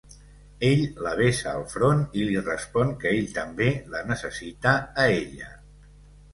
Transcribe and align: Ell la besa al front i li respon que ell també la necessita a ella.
Ell 0.69 0.79
la 1.07 1.11
besa 1.19 1.51
al 1.57 1.65
front 1.73 2.01
i 2.23 2.25
li 2.31 2.41
respon 2.49 2.95
que 3.05 3.13
ell 3.19 3.29
també 3.37 3.69
la 3.95 4.05
necessita 4.11 4.77
a 5.07 5.11
ella. 5.23 5.57